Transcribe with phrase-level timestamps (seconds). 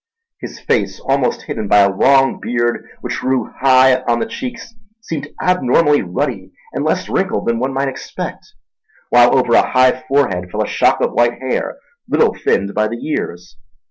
[0.39, 5.27] His face, almost hidden by a long beard which grew high on the cheeks, seemed
[5.39, 8.55] abnormally ruddy and less wrinkled than one might expect;
[9.11, 11.77] while over a high forehead fell a shock of white hair
[12.09, 13.57] little thinned by the years.